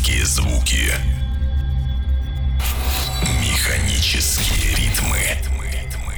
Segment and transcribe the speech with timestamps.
[0.00, 0.94] Механические звуки.
[3.42, 5.18] Механические ритмы.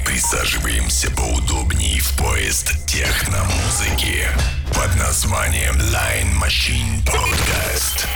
[0.07, 4.29] Присаживаемся поудобнее в поезд техномузыки
[4.69, 8.07] под названием Line Machine Podcast.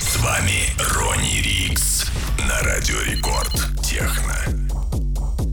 [0.00, 2.06] С вами Ронни Рикс
[2.38, 3.52] на Радио Рекорд
[3.82, 4.61] Техно.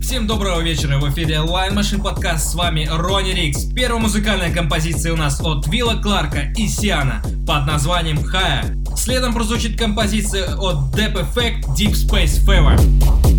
[0.10, 3.66] Всем доброго вечера, в эфире Line Machine подкаст, с вами Ронни Рикс.
[3.66, 8.76] Первая музыкальная композиция у нас от Вилла Кларка и Сиана под названием Хая.
[8.98, 13.39] Следом прозвучит композиция от Deep Effect Deep Space Fever.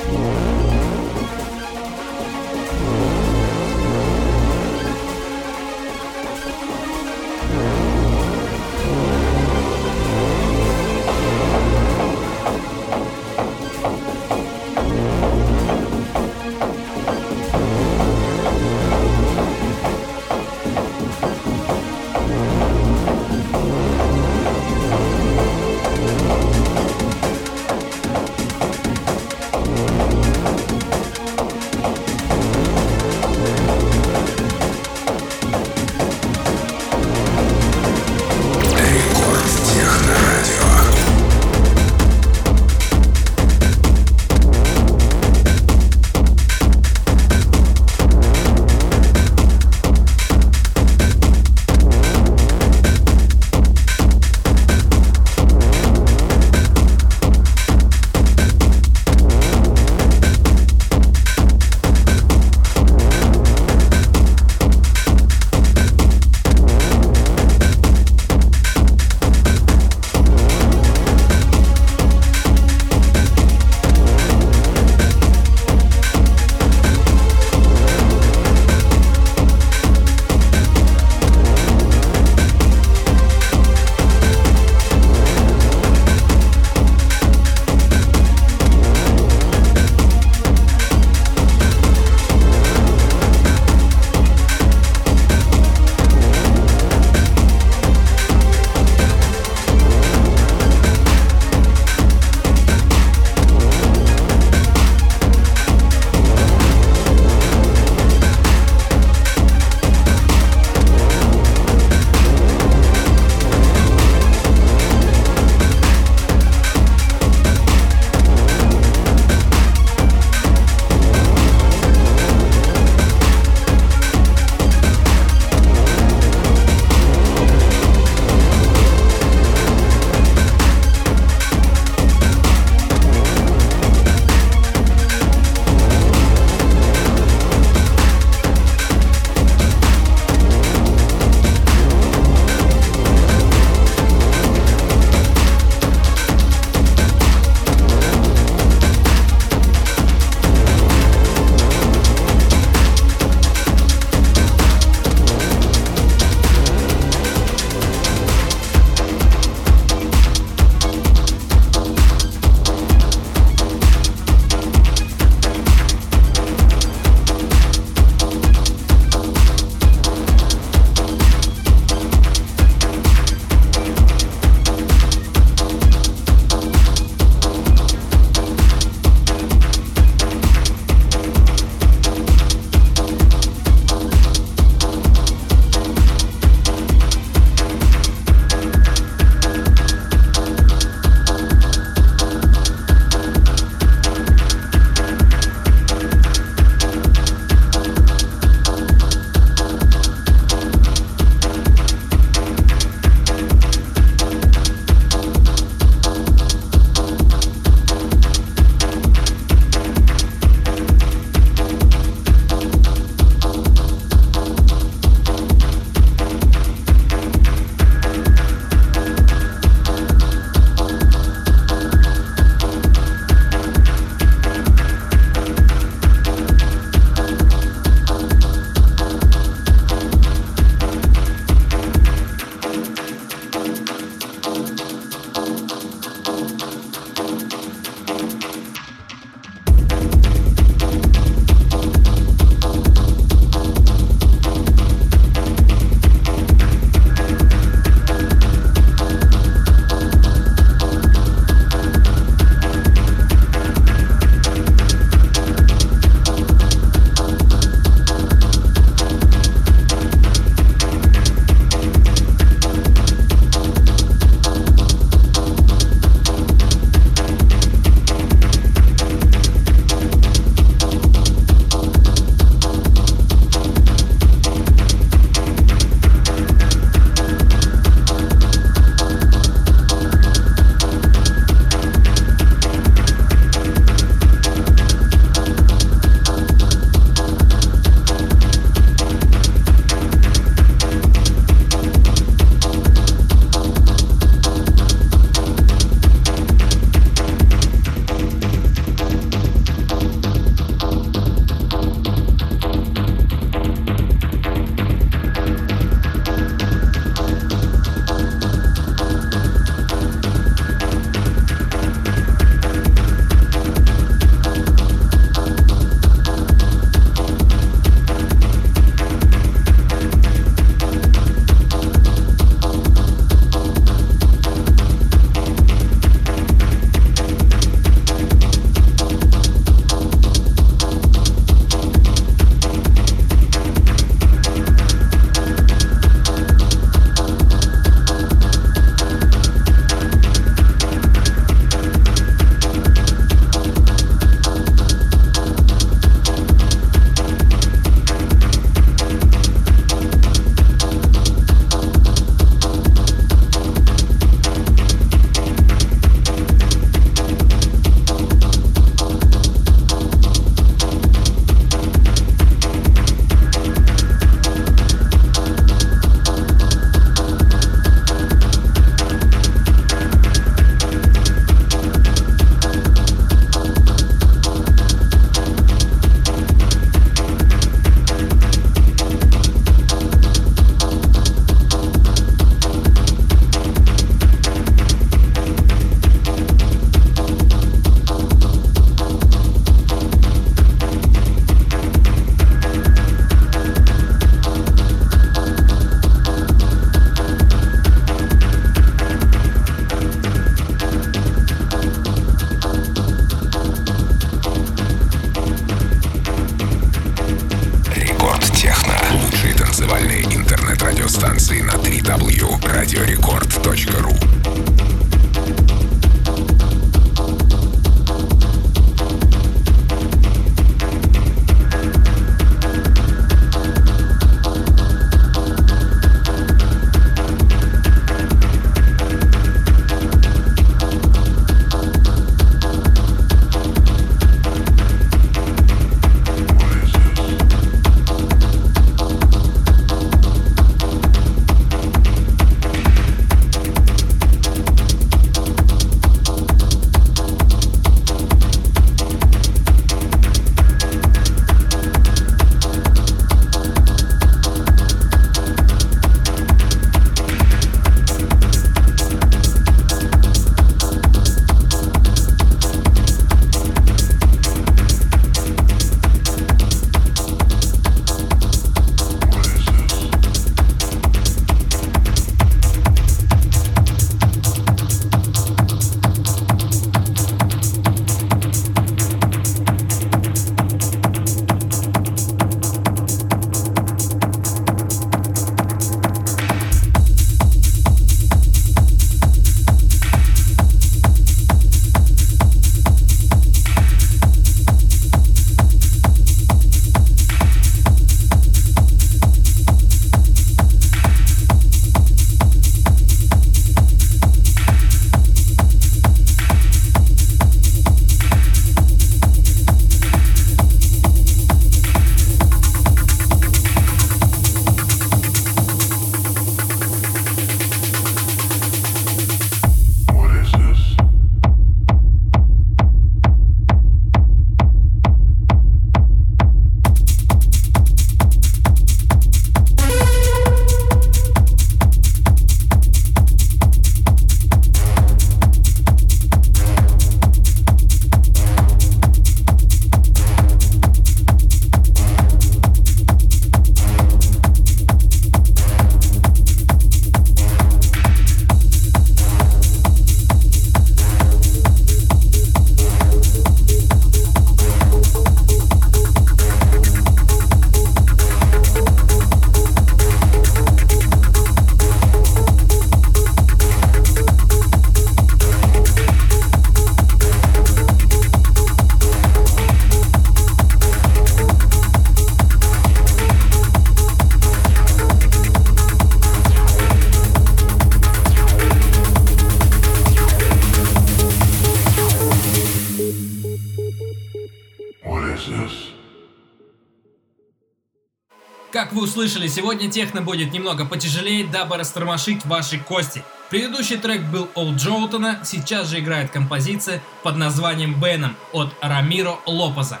[588.96, 593.22] Вы услышали, сегодня техно будет немного потяжелее, дабы растормошить ваши кости.
[593.50, 600.00] Предыдущий трек был Олд Джоутона, сейчас же играет композиция под названием Беном от Рамиро Лопеза.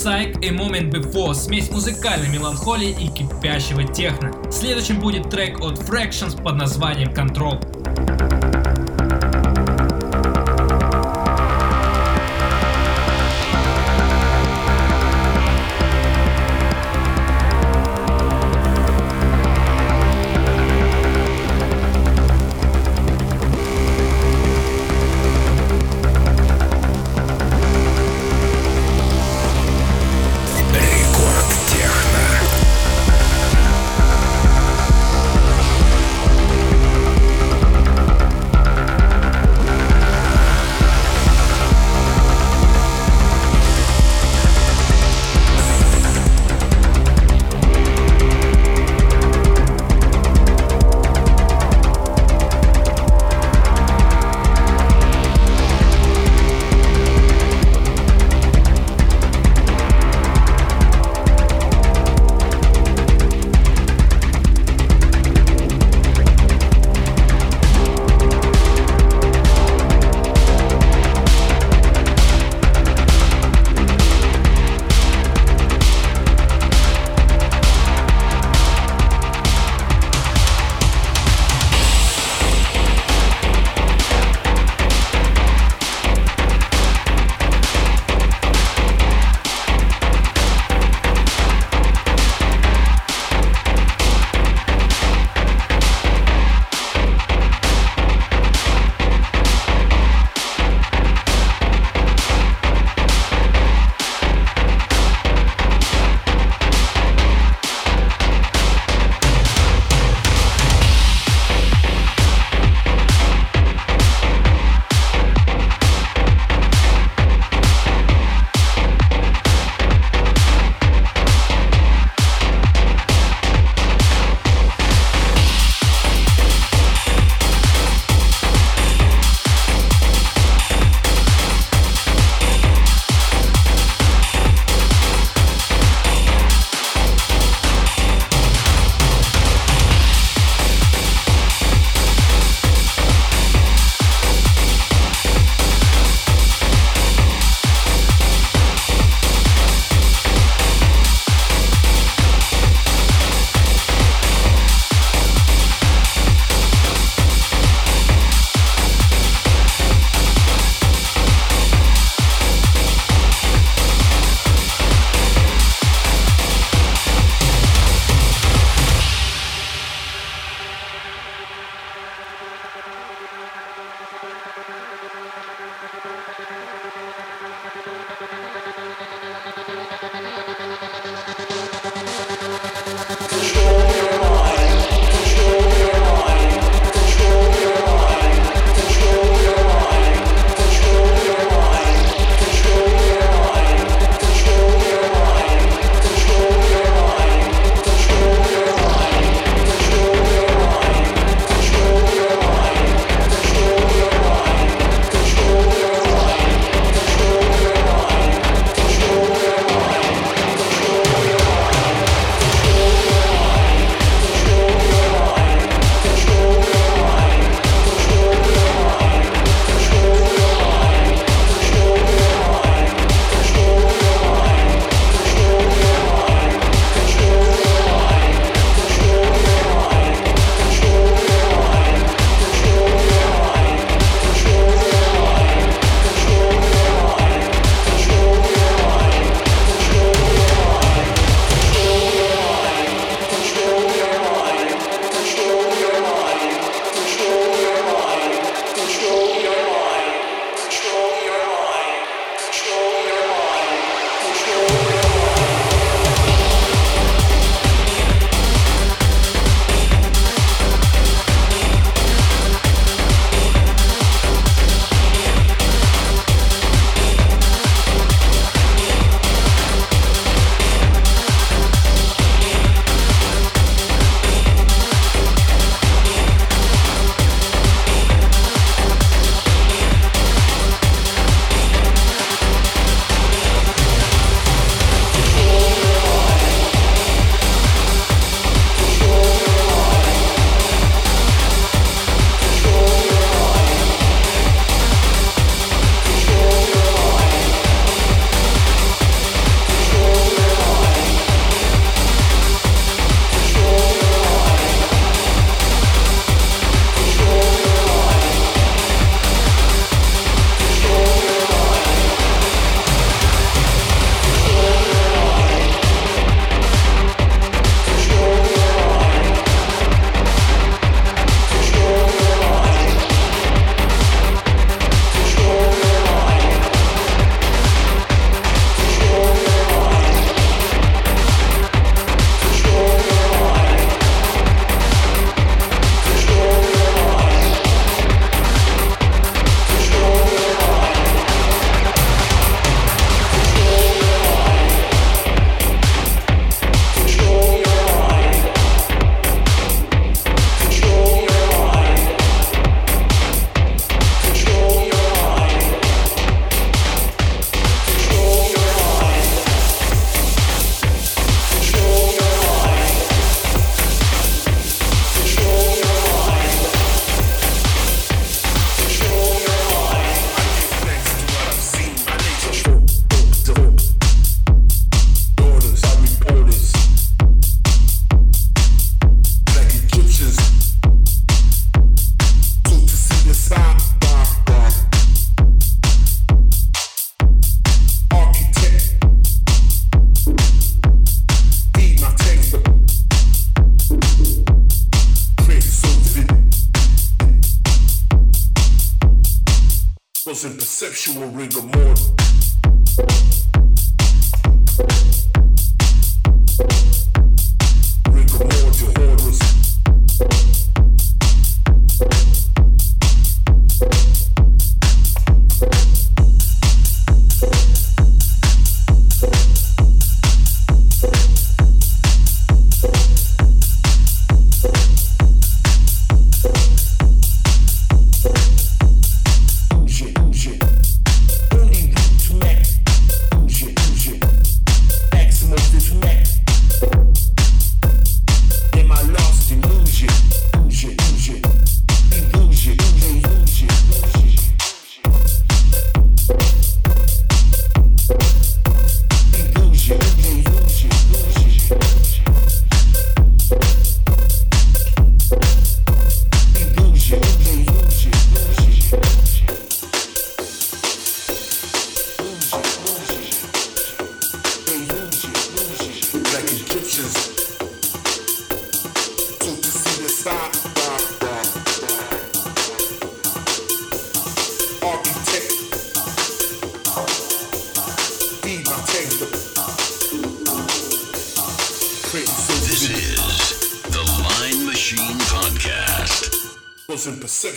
[0.00, 4.32] Psych и Moment Before, смесь музыкальной меланхолии и кипящего техно.
[4.50, 7.79] Следующим будет трек от Fractions под названием Control.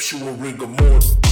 [0.04, 1.23] conceptual rigor mortis.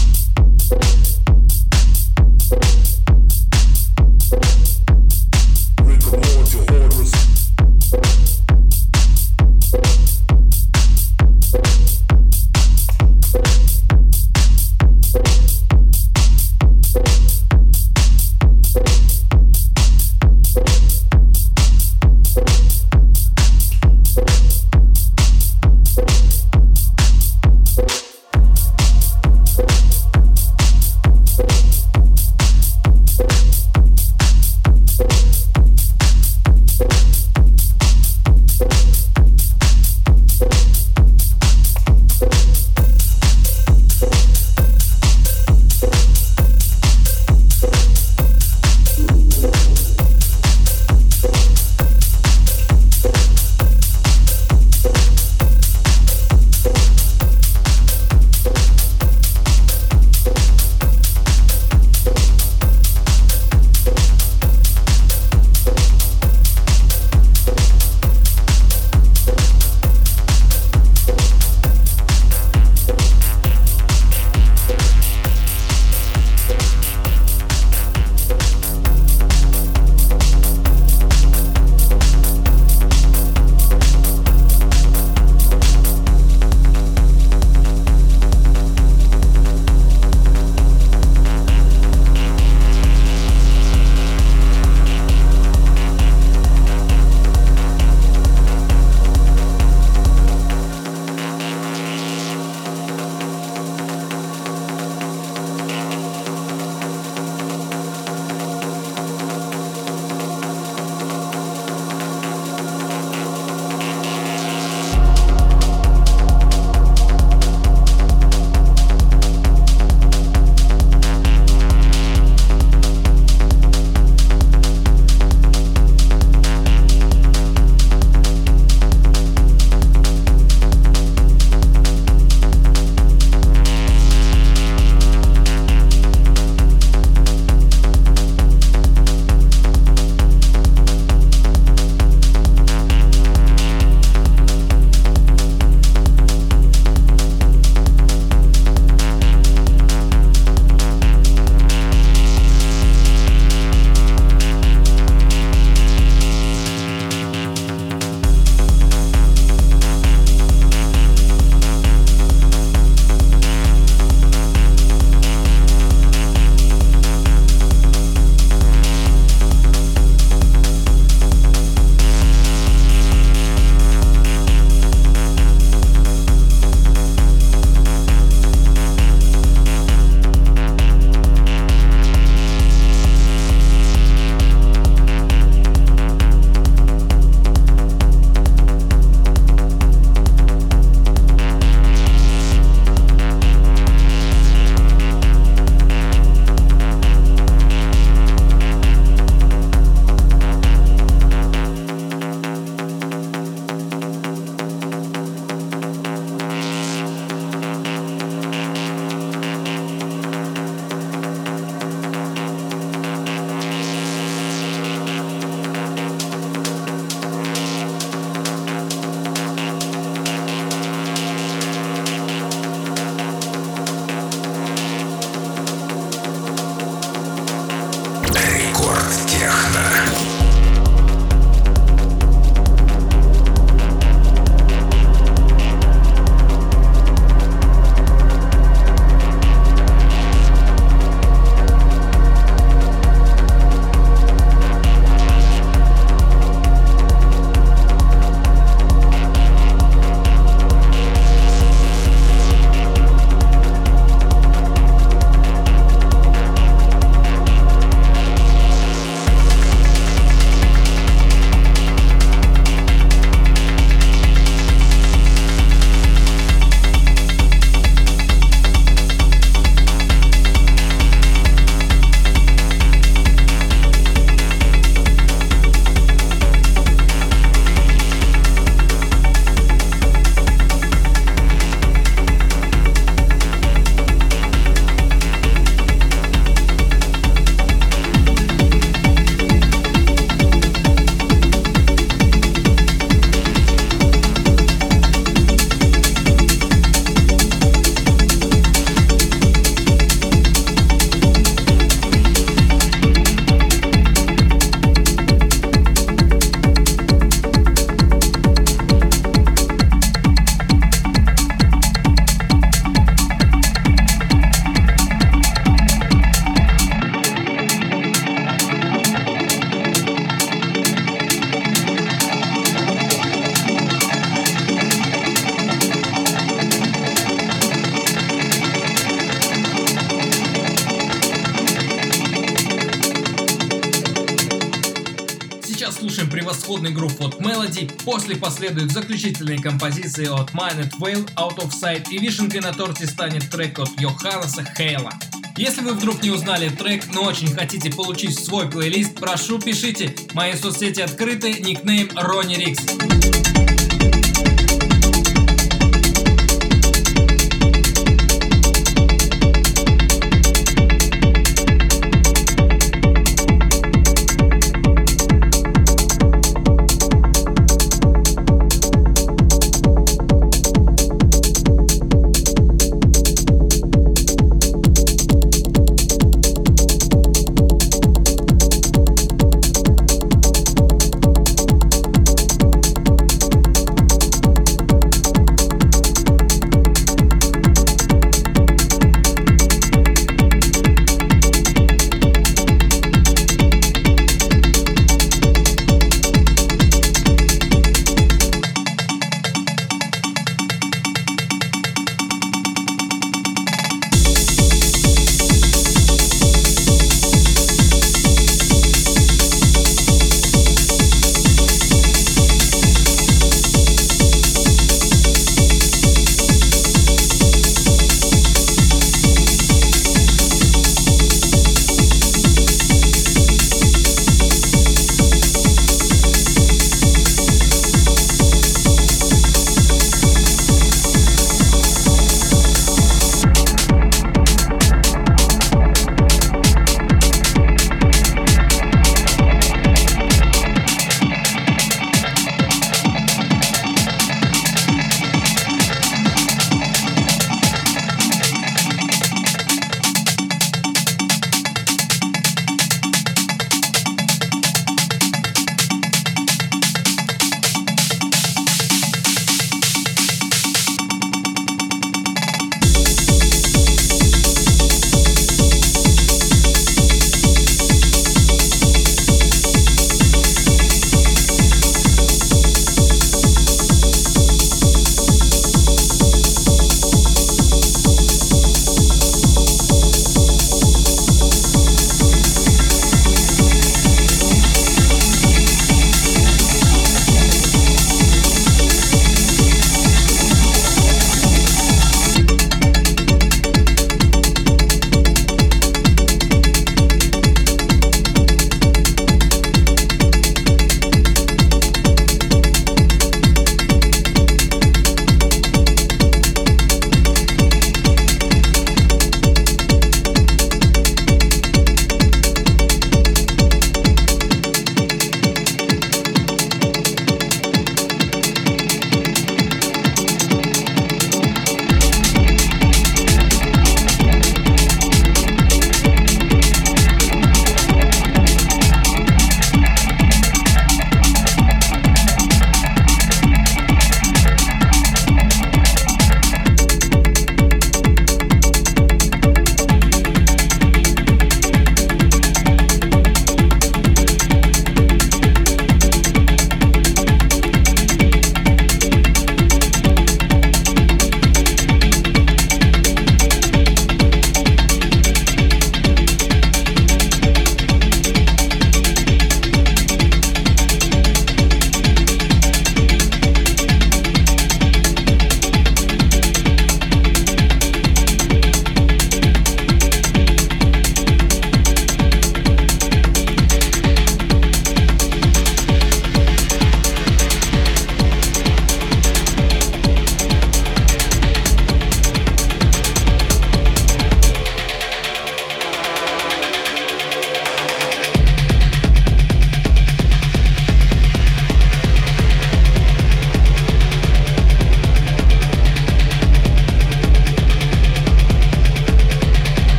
[336.71, 342.17] Превосходный групп от Melody, после последуют заключительные композиции от Mined Whale, Out of Sight и
[342.17, 345.11] вишенкой на торте станет трек от Йоханнеса Хейла.
[345.57, 350.15] Если вы вдруг не узнали трек, но очень хотите получить свой плейлист, прошу пишите.
[350.33, 353.20] Мои соцсети открыты, никнейм Ронни Рикс.